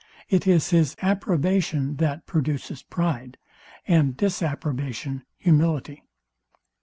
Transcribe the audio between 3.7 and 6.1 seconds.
and disapprobation, humility.